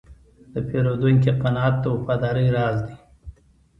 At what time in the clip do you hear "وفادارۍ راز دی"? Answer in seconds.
1.95-2.95